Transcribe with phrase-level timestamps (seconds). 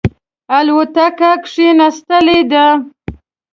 [0.57, 2.65] الوتکه کښېنستلې ده.